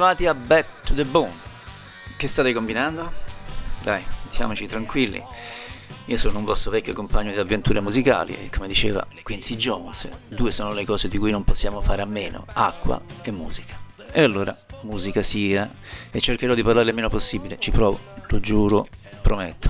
[0.00, 1.38] Arrivati a Back to the Bone.
[2.16, 3.12] Che state combinando?
[3.82, 5.22] Dai, mettiamoci tranquilli.
[6.06, 10.50] Io sono un vostro vecchio compagno di avventure musicali e come diceva Quincy Jones, due
[10.52, 13.78] sono le cose di cui non possiamo fare a meno, acqua e musica.
[14.10, 15.70] E allora, musica sia,
[16.10, 18.88] e cercherò di parlare il meno possibile, ci provo, lo giuro,
[19.20, 19.68] prometto.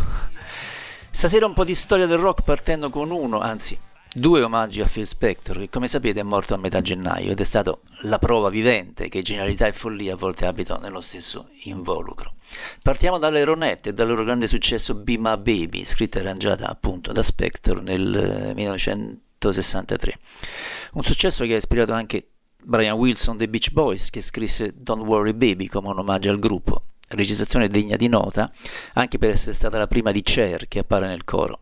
[1.11, 3.77] Stasera un po' di storia del rock partendo con uno, anzi
[4.13, 7.45] Due omaggi a Phil Spector, che come sapete è morto a metà gennaio ed è
[7.45, 12.35] stato la prova vivente che genialità e follia a volte abitano nello stesso involucro.
[12.83, 17.13] Partiamo dalle Ronette e dal loro grande successo Be My Baby, scritta e arrangiata appunto
[17.13, 20.19] da Spector nel 1963.
[20.95, 22.31] Un successo che ha ispirato anche
[22.65, 26.83] Brian Wilson dei Beach Boys, che scrisse Don't Worry Baby come un omaggio al gruppo,
[27.11, 28.51] registrazione degna di nota
[28.95, 31.61] anche per essere stata la prima di Cher che appare nel coro.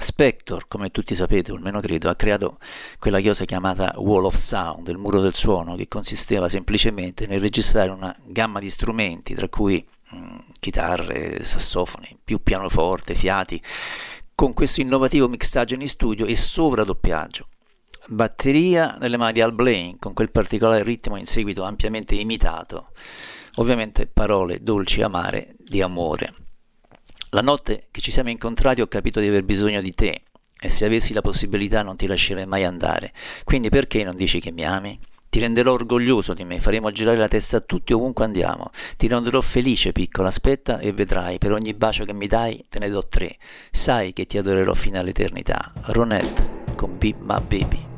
[0.00, 2.58] Spector, come tutti sapete, o almeno credo, ha creato
[2.98, 7.90] quella cosa chiamata Wall of Sound, il muro del suono, che consisteva semplicemente nel registrare
[7.90, 13.62] una gamma di strumenti, tra cui mh, mm, chitarre, sassofoni, più pianoforte, fiati,
[14.34, 17.46] con questo innovativo mixaggio in studio e sovradoppiaggio.
[18.06, 22.92] Batteria nelle mani di Al Blaine, con quel particolare ritmo in seguito ampiamente imitato,
[23.56, 26.39] ovviamente parole dolci e amare di amore.
[27.32, 30.22] La notte che ci siamo incontrati ho capito di aver bisogno di te
[30.60, 33.12] e se avessi la possibilità non ti lascerei mai andare.
[33.44, 34.98] Quindi perché non dici che mi ami?
[35.28, 38.70] Ti renderò orgoglioso di me, faremo girare la testa a tutti ovunque andiamo.
[38.96, 42.90] Ti renderò felice, piccola, aspetta e vedrai, per ogni bacio che mi dai te ne
[42.90, 43.36] do tre.
[43.70, 45.72] Sai che ti adorerò fino all'eternità.
[45.82, 47.89] Ronette con Be My Baby.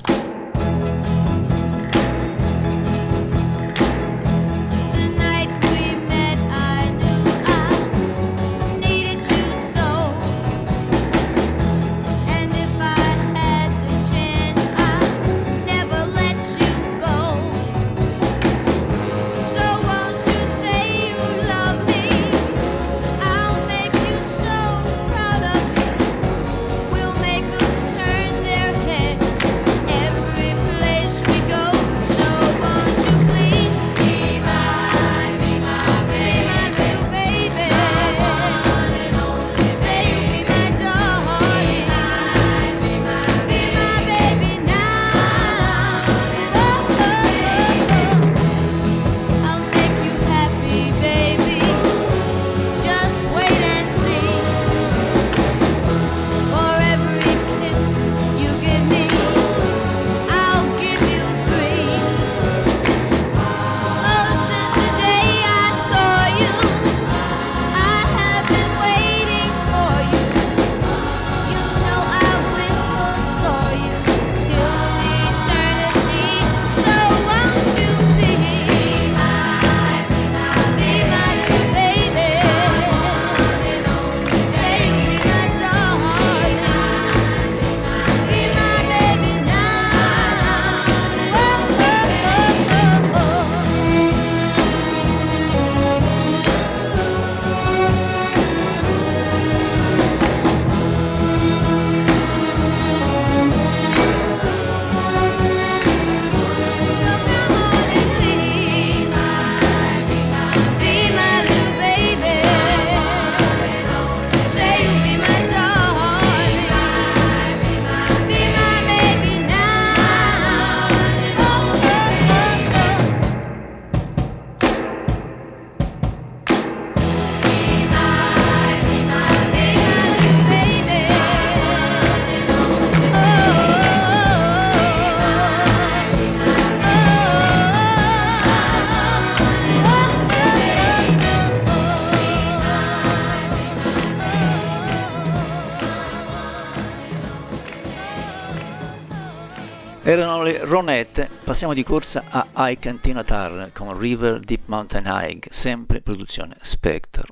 [150.73, 156.01] Ronette, passiamo di corsa a Ike and Tina Turner con River Deep Mountain High, sempre
[156.01, 157.27] produzione Spectre.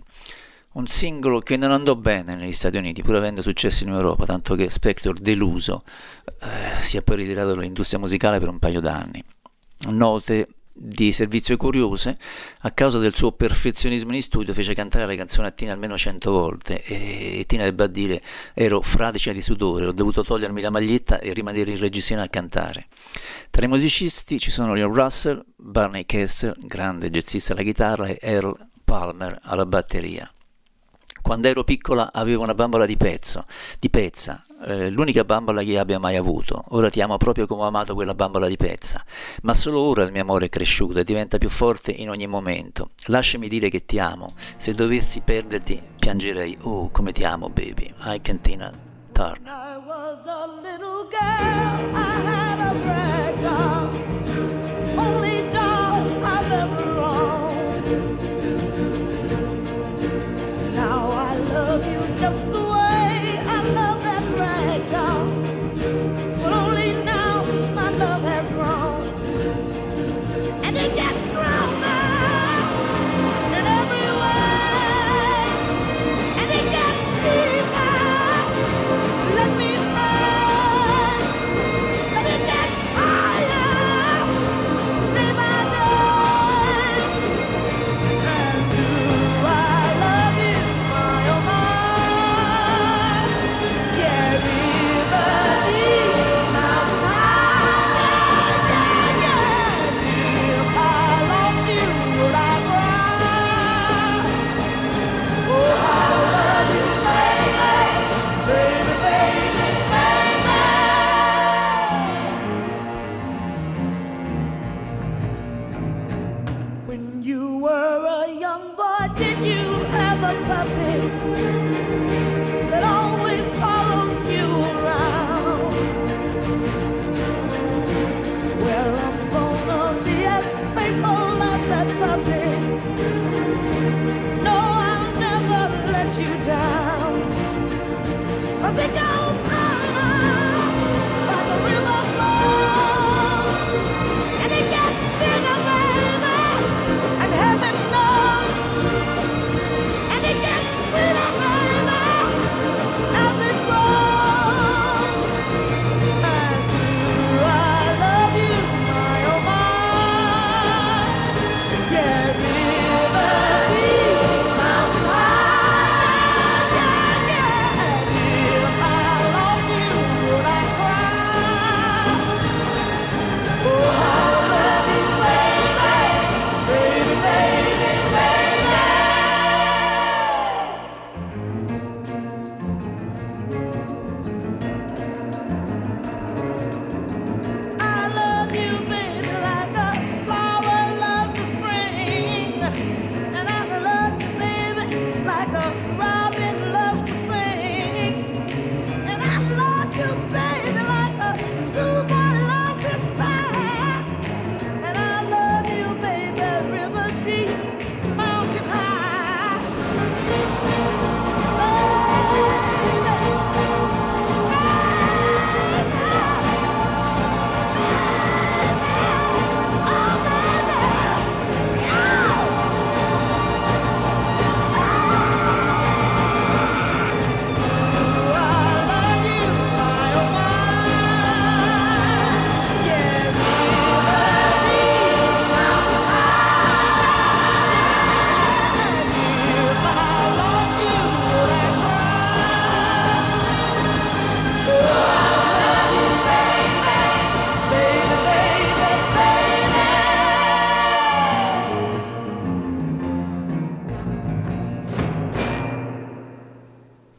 [0.72, 4.54] Un singolo che non andò bene negli Stati Uniti, pur avendo successo in Europa, tanto
[4.56, 5.84] che Spectre, deluso,
[6.38, 9.25] eh, si è poi ritirato dall'industria musicale per un paio d'anni.
[9.88, 12.17] Note di servizio curiose,
[12.61, 16.31] a causa del suo perfezionismo in studio, fece cantare la canzone a Tina almeno cento
[16.31, 18.22] volte e Tina ebbe a dire
[18.55, 22.87] ero fradicia di sudore, ho dovuto togliermi la maglietta e rimanere in registrazione a cantare.
[23.50, 28.56] Tra i musicisti ci sono Leon Russell, Barney Kessel, grande jazzista alla chitarra, e Earl
[28.84, 30.31] Palmer alla batteria.
[31.31, 33.44] Quando ero piccola avevo una bambola di pezzo,
[33.79, 36.65] di pezza, eh, l'unica bambola che abbia mai avuto.
[36.71, 39.05] Ora ti amo proprio come ho amato quella bambola di pezza.
[39.43, 42.91] Ma solo ora il mio amore è cresciuto e diventa più forte in ogni momento.
[43.05, 44.32] Lasciami dire che ti amo.
[44.56, 46.59] Se dovessi perderti, piangerei.
[46.62, 47.94] Oh, come ti amo, baby.
[48.06, 48.77] I Cantina
[49.12, 49.53] Turner.
[49.53, 52.09] I was a little girl, I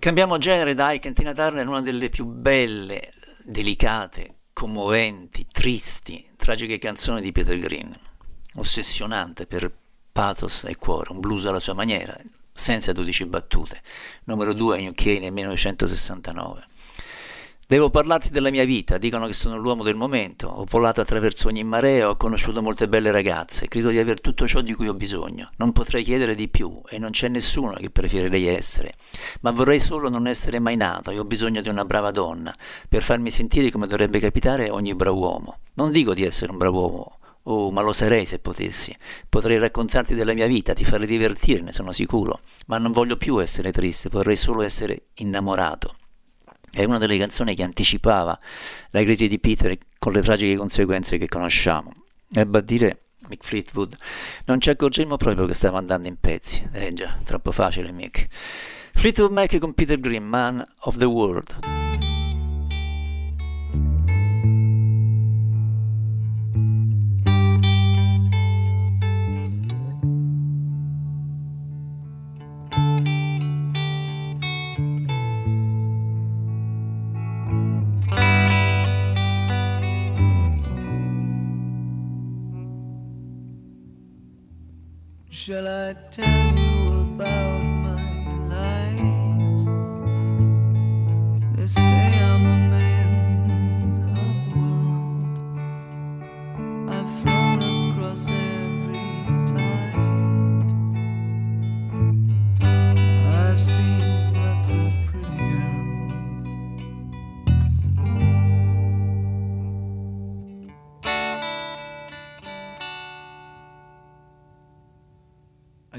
[0.01, 3.13] Cambiamo genere, dai, Cantina Turner è una delle più belle,
[3.45, 7.95] delicate, commoventi, tristi, tragiche canzoni di Peter Green.
[8.55, 9.71] Ossessionante per
[10.11, 12.17] pathos e cuore, un blues alla sua maniera,
[12.51, 13.79] senza 12 battute.
[14.23, 16.65] Numero 2 in UK nel 1969.
[17.71, 21.63] Devo parlarti della mia vita, dicono che sono l'uomo del momento, ho volato attraverso ogni
[21.63, 25.49] marea, ho conosciuto molte belle ragazze, credo di aver tutto ciò di cui ho bisogno,
[25.55, 28.91] non potrei chiedere di più e non c'è nessuno che preferirei essere,
[29.39, 32.53] ma vorrei solo non essere mai nato e ho bisogno di una brava donna
[32.89, 35.59] per farmi sentire come dovrebbe capitare ogni bravo uomo.
[35.75, 38.93] Non dico di essere un bravo uomo, Oh, ma lo sarei se potessi.
[39.29, 42.41] Potrei raccontarti della mia vita, ti farei divertire, ne sono sicuro.
[42.67, 45.95] Ma non voglio più essere triste, vorrei solo essere innamorato.
[46.73, 48.37] È una delle canzoni che anticipava
[48.91, 51.93] la crisi di Peter con le tragiche conseguenze che conosciamo.
[52.33, 53.97] Ebbe a dire Mick Fleetwood,
[54.45, 56.65] non ci accorgemmo proprio che stava andando in pezzi.
[56.71, 58.27] Eh già, troppo facile Mick.
[58.93, 61.80] Fleetwood Mac con Peter Green, Man of the World.
[85.51, 86.50] Shall I tell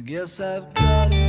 [0.05, 1.22] Guess I've got everything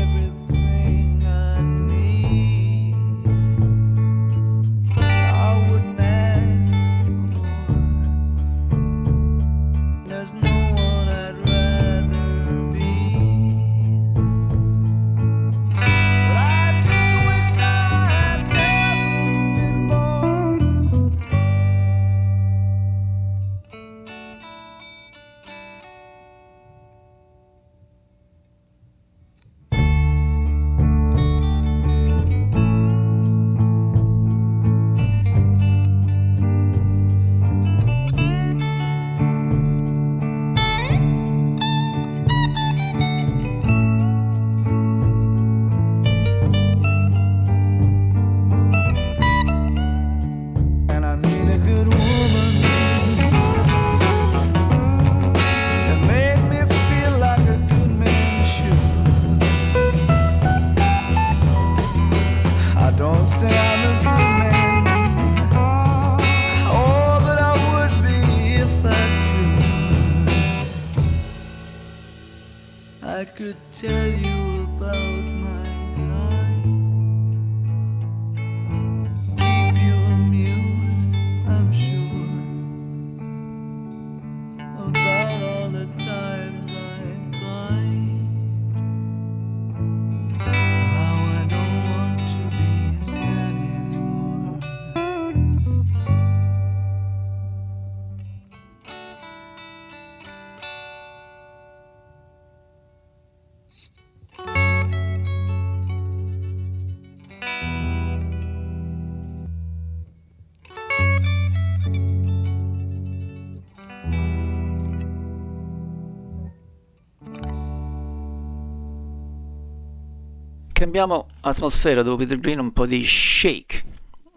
[120.84, 123.84] Cambiamo atmosfera dopo Peter Green, un po' di shake.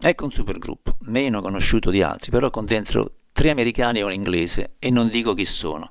[0.01, 4.77] Ecco un supergruppo, meno conosciuto di altri, però con dentro tre americani e un inglese,
[4.79, 5.91] e non dico chi sono.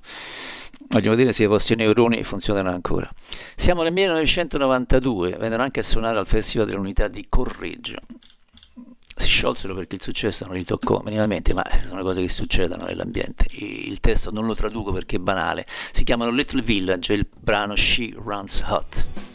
[0.87, 3.11] Voglio vedere se i vostri neuroni funzionano ancora.
[3.57, 7.99] Siamo nel 1992, vennero anche a suonare al Festival dell'Unità di Correggio.
[9.13, 13.45] Si sciolsero perché il successo non li toccò minimamente, ma sono cose che succedono nell'ambiente.
[13.51, 15.65] Il testo non lo traduco perché è banale.
[15.91, 19.33] Si chiamano Little Village e il brano She Runs Hot.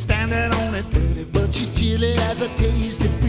[0.00, 3.19] Standing on it, but she's chilly as a tasty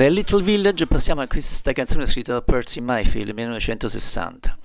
[0.00, 4.56] Da Little Village passiamo a questa canzone scritta da Percy Mayfield nel 1960.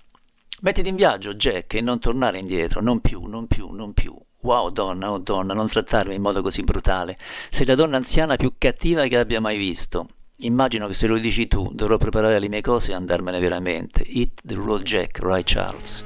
[0.61, 4.17] Mettiti in viaggio, Jack, e non tornare indietro, non più, non più, non più.
[4.43, 7.17] Wow, donna, oh donna, non trattarmi in modo così brutale.
[7.49, 10.07] Sei la donna anziana più cattiva che abbia mai visto.
[10.37, 14.03] Immagino che se lo dici tu, dovrò preparare le mie cose e andarmene veramente.
[14.07, 16.05] Hit the road, Jack, Ray Charles.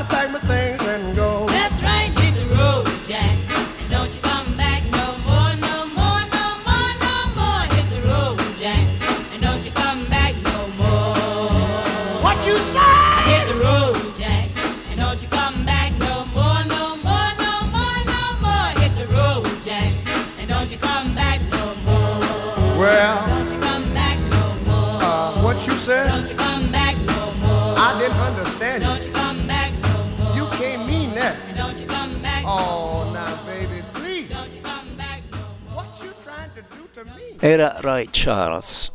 [37.43, 38.93] Era Ray Charles.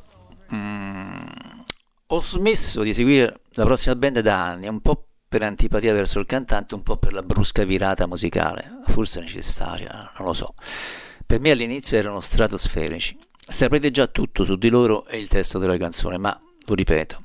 [0.54, 1.26] Mm,
[2.10, 6.26] Ho smesso di seguire la prossima band da anni, un po' per antipatia verso il
[6.26, 10.54] cantante, un po' per la brusca virata musicale, forse necessaria, non lo so.
[11.26, 13.18] Per me all'inizio erano stratosferici.
[13.48, 17.24] Saprete già tutto su di loro e il testo della canzone, ma lo ripeto.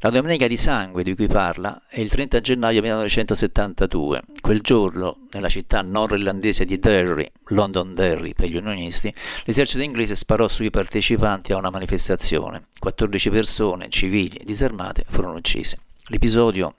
[0.00, 4.22] La Domenica di Sangue di cui parla è il 30 gennaio 1972.
[4.40, 9.12] Quel giorno, nella città nord-irlandese di Derry, Londonderry per gli unionisti,
[9.44, 12.68] l'esercito inglese sparò sui partecipanti a una manifestazione.
[12.78, 15.78] 14 persone, civili, disarmate, furono uccise.
[16.10, 16.74] L'episodio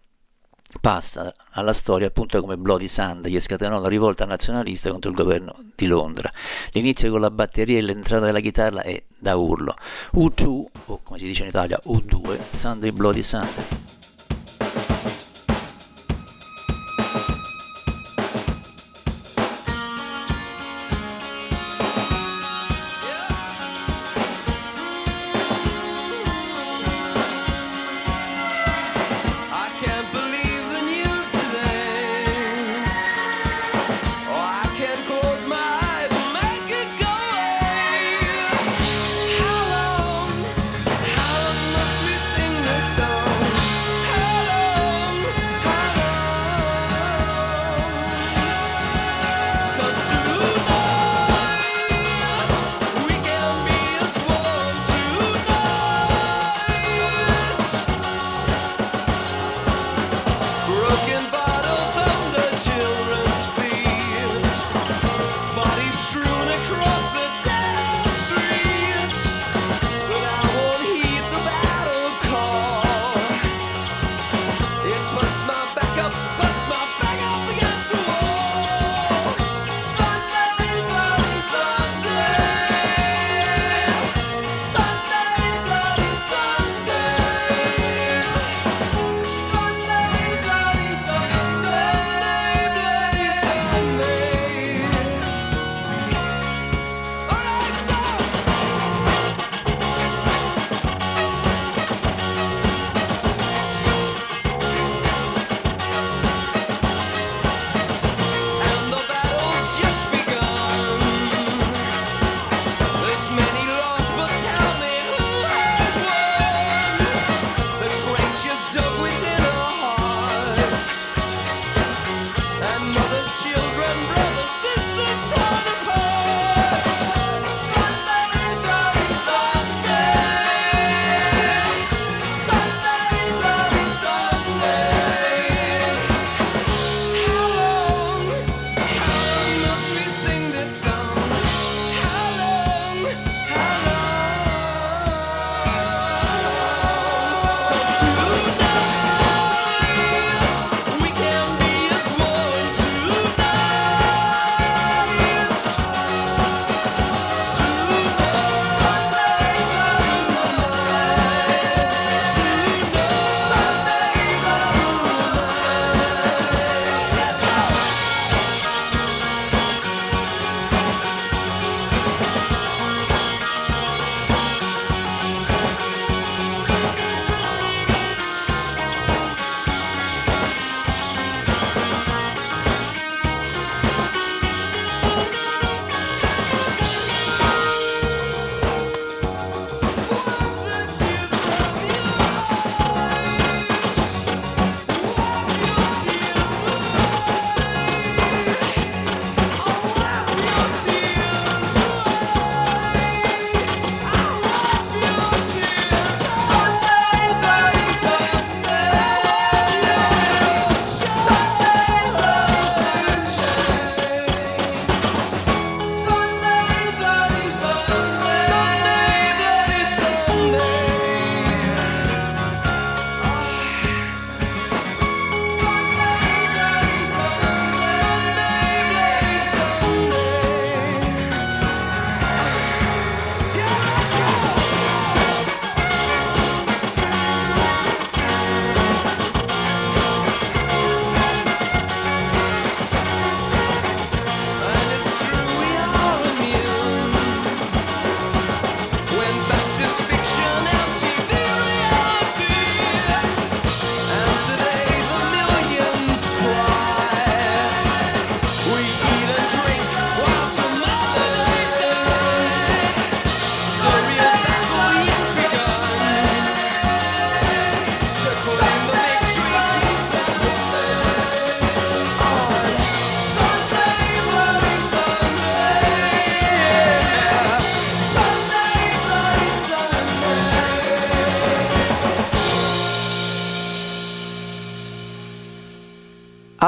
[0.82, 5.54] passa alla storia appunto come Bloody Sunday che scatenò la rivolta nazionalista contro il governo
[5.76, 6.32] di Londra.
[6.72, 9.74] L'inizio con la batteria e l'entrata della chitarra è da urlo.
[10.16, 13.79] U2, o come si dice in Italia U2, Sunday Bloody Sunday.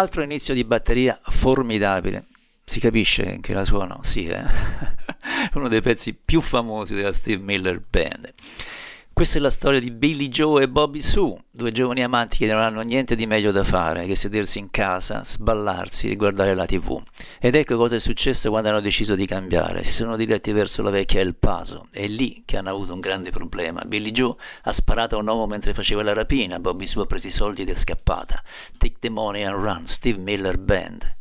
[0.02, 2.26] Altro inizio di batteria formidabile.
[2.66, 4.00] Si capisce che la suono?
[4.02, 4.44] Sì, eh?
[5.54, 8.34] uno dei pezzi più famosi della Steve Miller Band.
[9.22, 12.64] Questa è la storia di Billy Joe e Bobby Sue, due giovani amanti che non
[12.64, 17.00] hanno niente di meglio da fare che sedersi in casa, sballarsi e guardare la tv.
[17.40, 19.84] Ed ecco cosa è successo quando hanno deciso di cambiare.
[19.84, 21.86] Si sono diretti verso la vecchia El Paso.
[21.92, 23.84] È lì che hanno avuto un grande problema.
[23.86, 27.28] Billy Joe ha sparato a un uomo mentre faceva la rapina, Bobby Sue ha preso
[27.28, 28.42] i soldi ed è scappata.
[28.80, 31.20] Take the money and run, Steve Miller Band.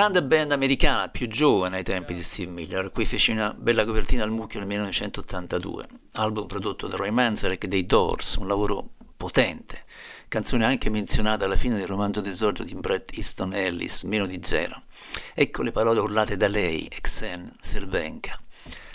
[0.00, 4.24] Grande band americana, più giovane ai tempi di Steve Miller, qui fece una bella copertina
[4.24, 9.84] al mucchio nel 1982, album prodotto da Roy Manzarek dei Doors, un lavoro potente,
[10.28, 14.84] canzone anche menzionata alla fine del romanzo d'esordio di Bret Easton Ellis, Meno di Zero.
[15.34, 18.38] Ecco le parole urlate da lei, Exen Cervenka.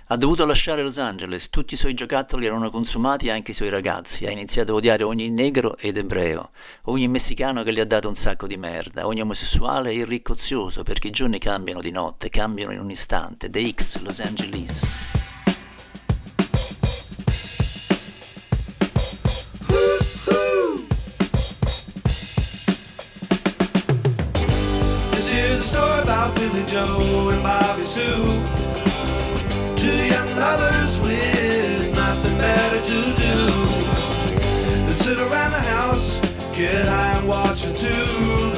[0.07, 4.27] Ha dovuto lasciare Los Angeles, tutti i suoi giocattoli erano consumati anche i suoi ragazzi,
[4.27, 6.51] ha iniziato a odiare ogni negro ed ebreo,
[6.83, 11.07] ogni messicano che gli ha dato un sacco di merda, ogni omosessuale e irricozioso perché
[11.07, 14.95] i giorni cambiano di notte, cambiano in un istante, The X, Los Angeles.
[25.09, 28.75] This is a story about Billy Joe and Bobby Sue.
[30.15, 33.35] Two lovers with nothing better to do
[34.85, 36.21] than sit around the house,
[36.55, 38.55] get high and watch a tube.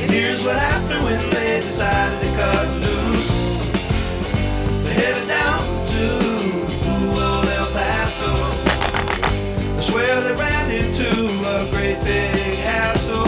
[0.00, 3.30] And here's what happened when they decided to cut loose.
[4.82, 6.04] They headed down to
[7.14, 8.34] old El Paso.
[9.76, 11.10] I swear they ran into
[11.46, 13.24] a great big hassle.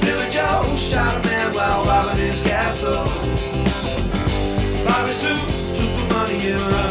[0.00, 3.39] Billy Joe shot a man while robbing his castle.
[6.52, 6.89] The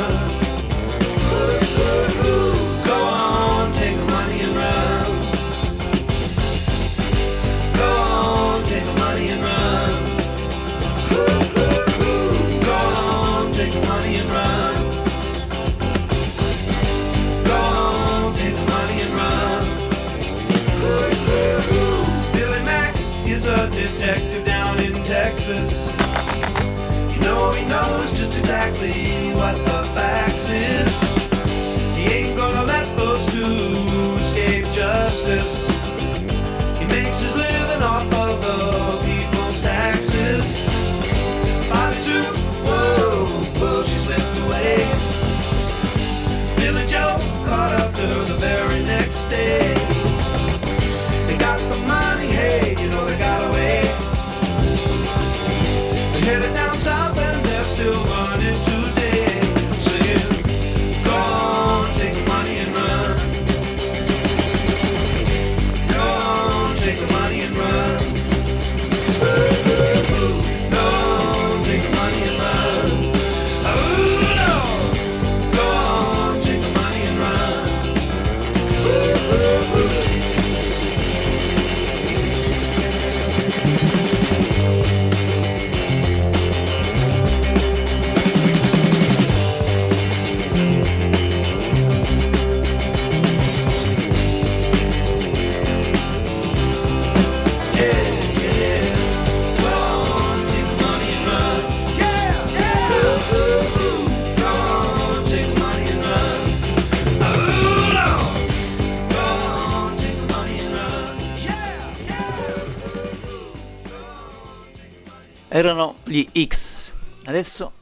[115.51, 116.93] Erano gli X.
[117.25, 117.73] Adesso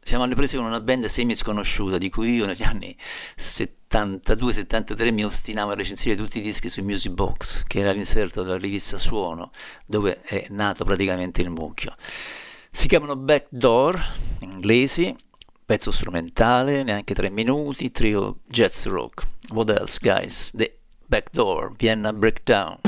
[0.00, 2.96] siamo alle prese con una band semi sconosciuta di cui io negli anni
[3.36, 8.56] 72-73 mi ostinavo a recensire tutti i dischi su Music Box, che era l'inserto della
[8.56, 9.50] rivista Suono,
[9.84, 11.92] dove è nato praticamente il mucchio.
[12.70, 14.00] Si chiamano Backdoor,
[14.42, 15.12] inglesi,
[15.64, 19.26] pezzo strumentale, neanche tre minuti, trio jazz rock.
[19.48, 20.52] What else, guys?
[20.54, 22.78] The Backdoor, Vienna Breakdown.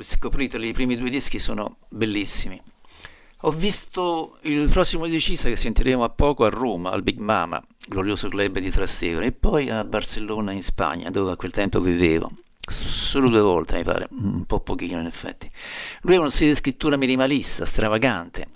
[0.00, 2.60] Scopriteli, i primi due dischi sono bellissimi.
[3.44, 8.28] Ho visto il prossimo decisa che sentiremo a poco a Roma, al Big Mama, glorioso
[8.28, 12.30] club di Trastevere, e poi a Barcellona in Spagna, dove a quel tempo vivevo.
[12.60, 15.50] Solo due volte mi pare, un po' pochino in effetti.
[16.02, 18.46] Lui ha uno stile di scrittura minimalista, stravagante.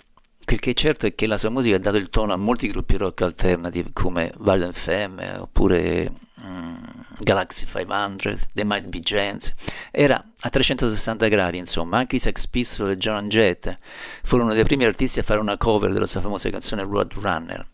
[0.45, 2.67] Quel che è certo è che la sua musica ha dato il tono a molti
[2.67, 6.75] gruppi rock alternative come Violent Femme oppure mm,
[7.21, 9.51] Galaxy 500, The Might Be Giants.
[9.89, 13.75] Era a 360 gradi, insomma, anche i Sex Pistols e John Jett
[14.21, 17.65] furono dei primi artisti a fare una cover della sua famosa canzone Roadrunner.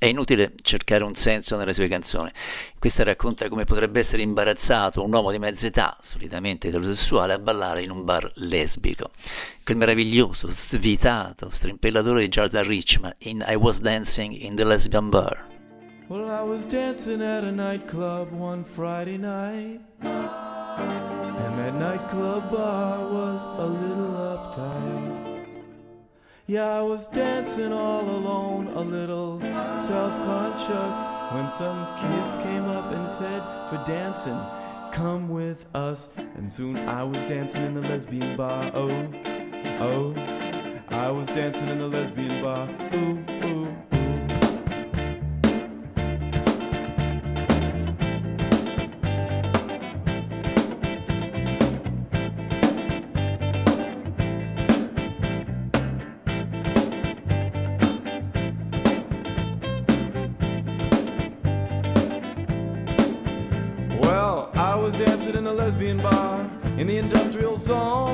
[0.00, 2.30] È inutile cercare un senso nelle sue canzoni.
[2.78, 7.82] Questa racconta come potrebbe essere imbarazzato un uomo di mezza età, solitamente eterosessuale, a ballare
[7.82, 9.10] in un bar lesbico.
[9.62, 15.46] Quel meraviglioso, svitato, strimpellatore di Jordan Richman in I Was Dancing in the Lesbian Bar.
[16.08, 19.80] Well, I was dancing at a nightclub one Friday night.
[20.00, 24.89] And that nightclub bar was a little uptight.
[26.50, 29.38] Yeah, I was dancing all alone, a little
[29.78, 30.96] self conscious.
[31.32, 34.36] When some kids came up and said, For dancing,
[34.90, 36.10] come with us.
[36.16, 38.68] And soon I was dancing in the lesbian bar.
[38.74, 38.90] Oh,
[39.78, 40.12] oh.
[40.88, 42.68] I was dancing in the lesbian bar.
[42.96, 43.59] Ooh, ooh,
[67.60, 67.76] Song.
[67.78, 68.09] on.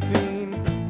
[0.00, 0.18] The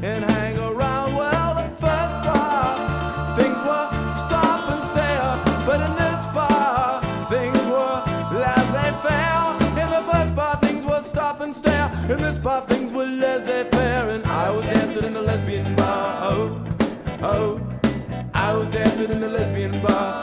[0.03, 1.15] and hang around.
[1.15, 8.03] Well, the first bar, things were stop and stare, but in this bar, things were
[8.37, 9.57] laissez faire.
[9.83, 11.91] In the first bar, things were stop and stare.
[12.09, 16.31] In this bar, things were laissez faire, and I was dancing in the lesbian bar.
[16.31, 16.65] Oh,
[17.21, 17.61] oh,
[18.33, 20.18] I was dancing in a lesbian bar.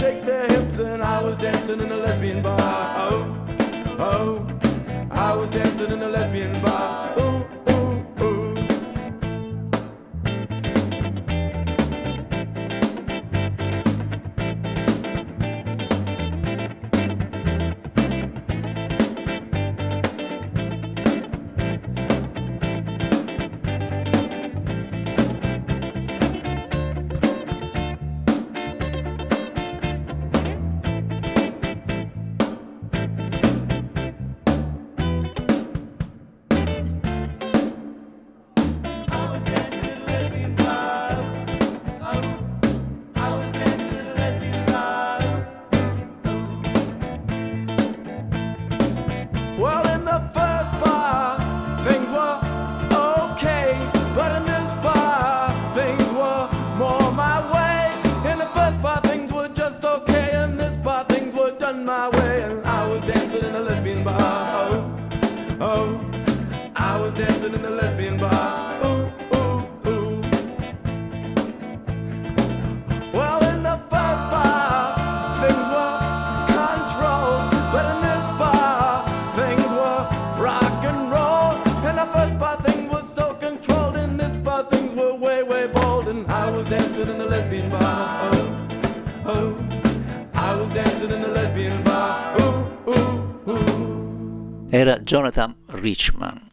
[0.00, 2.58] Shake their hips, and I was dancing in a lesbian bar.
[3.10, 3.36] Oh,
[3.98, 4.46] oh,
[5.10, 6.99] I was dancing in a lesbian bar.
[94.68, 96.50] Era Jonathan Richman.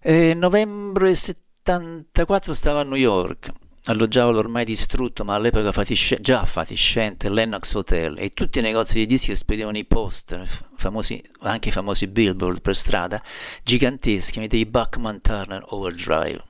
[0.00, 3.50] E novembre 74 stava a New York,
[3.86, 9.06] alloggiava l'ormai distrutto ma all'epoca fatisce- già fatiscente Lennox Hotel e tutti i negozi di
[9.06, 13.20] dischi spedivano i poster, famosi, anche i famosi billboard per strada,
[13.64, 16.44] giganteschi, dei Buckman Turner Overdrive.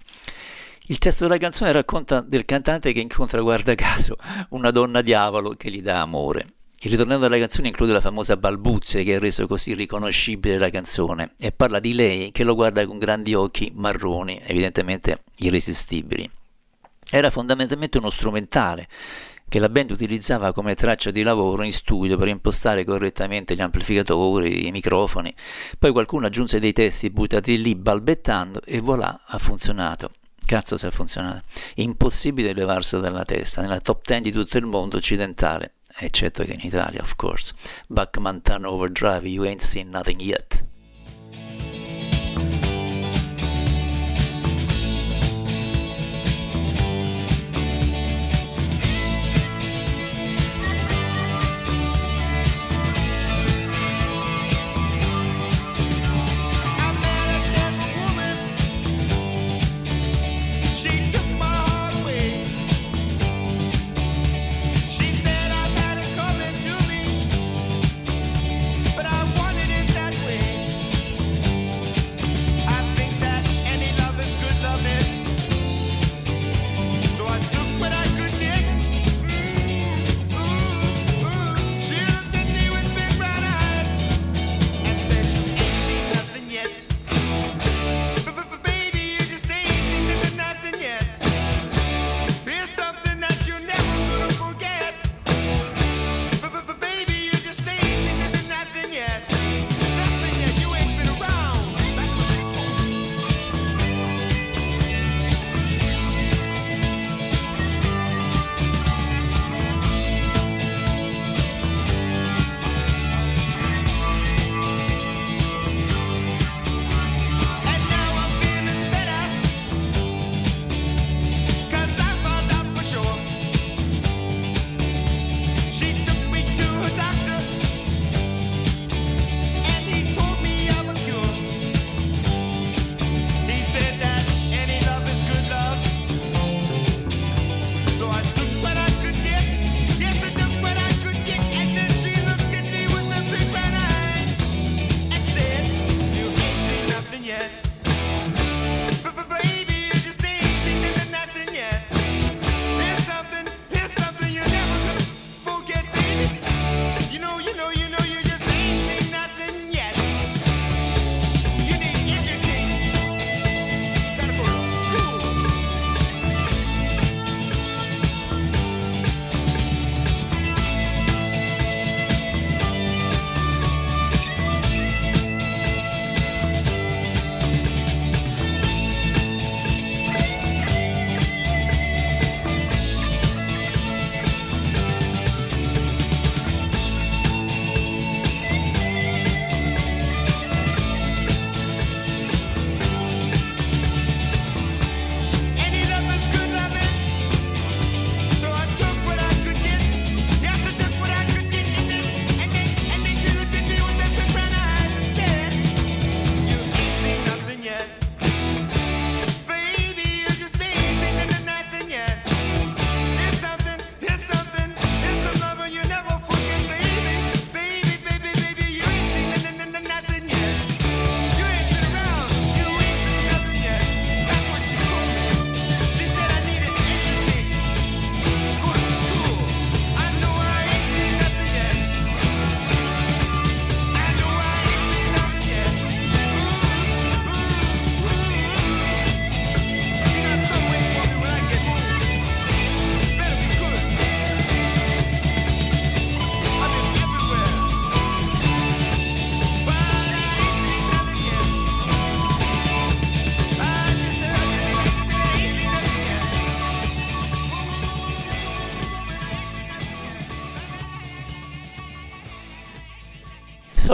[0.88, 4.18] Il testo della canzone racconta del cantante che incontra, guarda caso,
[4.50, 6.46] una donna diavolo che gli dà amore.
[6.84, 11.32] Il ritornello della canzone include la famosa balbuzie che ha reso così riconoscibile la canzone
[11.38, 16.30] e parla di lei che lo guarda con grandi occhi marroni, evidentemente irresistibili.
[17.10, 18.86] Era fondamentalmente uno strumentale
[19.48, 24.66] che la band utilizzava come traccia di lavoro in studio per impostare correttamente gli amplificatori,
[24.66, 25.34] i microfoni.
[25.78, 30.10] Poi qualcuno aggiunse dei testi buttati lì balbettando e voilà, ha funzionato.
[30.44, 31.40] Cazzo se ha funzionato.
[31.76, 36.60] Impossibile levarselo dalla testa, nella top 10 di tutto il mondo occidentale, eccetto che in
[36.62, 37.54] Italia, of course.
[37.88, 40.64] Buckman Turner Overdrive, you ain't seen nothing yet.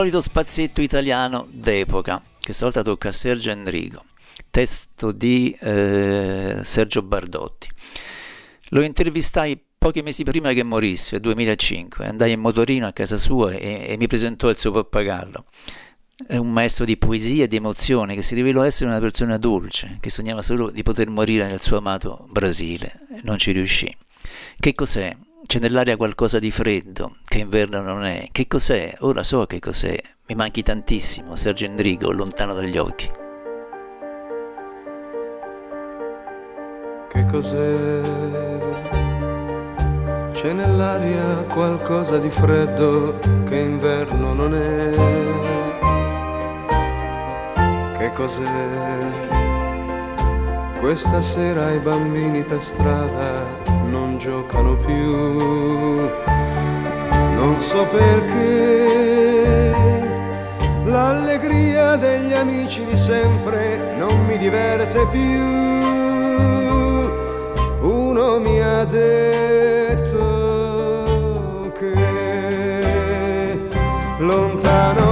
[0.01, 4.03] Solito spazietto italiano d'epoca, che stavolta tocca a Sergio Enrico,
[4.49, 7.69] testo di eh, Sergio Bardotti.
[8.69, 13.89] Lo intervistai pochi mesi prima che morisse, 2005, andai in motorino a casa sua e,
[13.89, 15.45] e mi presentò il suo pappagallo.
[16.25, 19.99] È un maestro di poesia e di emozione che si rivelò essere una persona dolce,
[19.99, 23.01] che sognava solo di poter morire nel suo amato Brasile.
[23.21, 23.95] Non ci riuscì.
[24.59, 25.15] Che cos'è?
[25.51, 28.29] C'è nell'aria qualcosa di freddo, che inverno non è.
[28.31, 28.95] Che cos'è?
[28.99, 29.97] Ora so che cos'è.
[30.27, 33.09] Mi manchi tantissimo, Sergio Endrigo, lontano dagli occhi.
[37.09, 38.01] Che cos'è?
[40.31, 44.89] C'è nell'aria qualcosa di freddo che inverno non è.
[47.97, 49.40] Che cos'è?
[50.81, 53.45] Questa sera i bambini per strada
[53.85, 55.37] non giocano più.
[57.35, 59.71] Non so perché.
[60.85, 65.39] L'allegria degli amici di sempre non mi diverte più.
[67.87, 70.17] Uno mi ha detto
[71.77, 73.69] che
[74.17, 75.10] lontano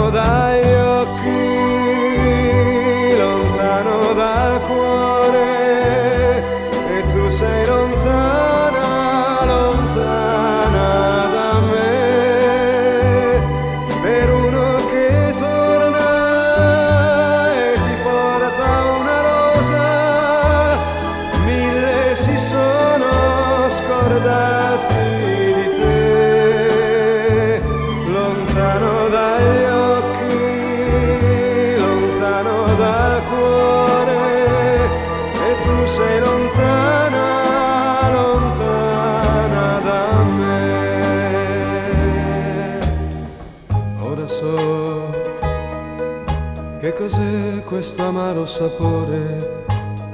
[48.60, 49.64] sapore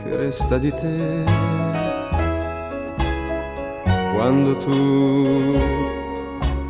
[0.04, 1.24] che resta di te.
[4.14, 5.58] Quando tu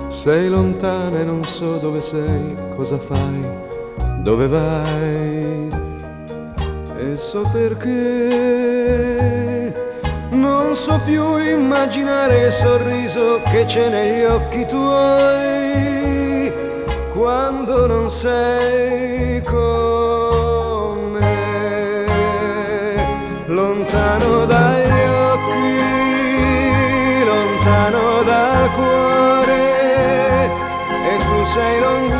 [0.07, 3.45] sei lontana e non so dove sei, cosa fai,
[4.23, 5.67] dove vai?
[6.97, 7.93] E so perché
[10.32, 16.53] non so più immaginare il sorriso che c'è negli occhi tuoi.
[17.13, 20.04] Quando non sei con
[24.26, 25.01] lontano dagli
[25.32, 25.78] occhi
[27.26, 30.45] lontano dal cuore
[31.09, 32.14] e tu sei lontana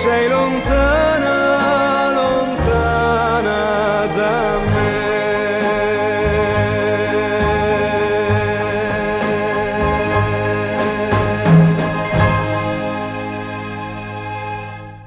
[0.00, 4.98] sei lontana, lontana da me.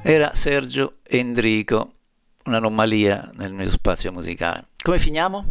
[0.03, 1.91] Era Sergio Endrico,
[2.45, 4.67] un'anomalia nel mio spazio musicale.
[4.83, 5.43] Come finiamo?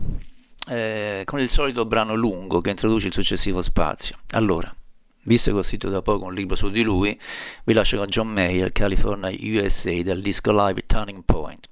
[0.68, 4.16] Eh, con il solito brano lungo che introduce il successivo spazio.
[4.34, 4.72] Allora,
[5.24, 7.18] visto che ho scritto da poco un libro su di lui,
[7.64, 11.68] vi lascio con John Mayer, California USA, del disco live Turning Point.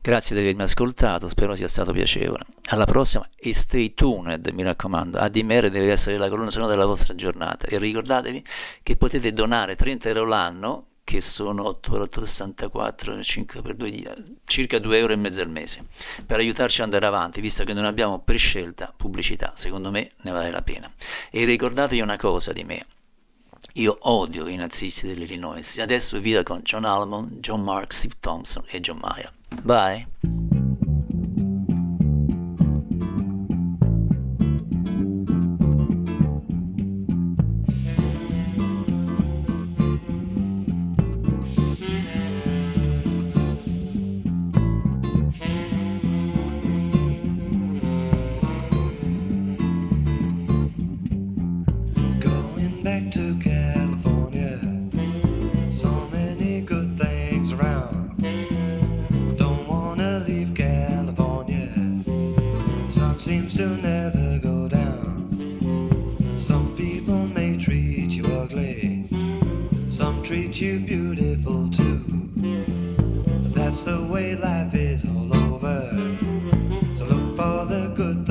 [0.00, 2.44] Grazie di avermi ascoltato, spero sia stato piacevole.
[2.70, 5.16] Alla prossima e stay tuned, mi raccomando.
[5.18, 7.68] ADMR deve essere la colonna sonora della vostra giornata.
[7.68, 8.44] E ricordatevi
[8.82, 15.12] che potete donare 30 euro l'anno, che sono 8,64, 5 per 2, circa 2 euro
[15.12, 15.84] e mezzo al mese,
[16.24, 19.52] per aiutarci ad andare avanti, visto che non abbiamo per scelta pubblicità.
[19.54, 20.90] Secondo me ne vale la pena.
[21.30, 22.84] E ricordatevi una cosa di me.
[23.74, 25.78] Io odio i nazisti dell'Illinois.
[25.78, 29.32] Adesso via con John Almond, John Mark, Steve Thompson e John Mayer.
[29.62, 30.61] Bye.
[69.92, 71.98] Some treat you beautiful too.
[73.42, 75.90] But that's the way life is all over.
[76.94, 78.21] So look for the good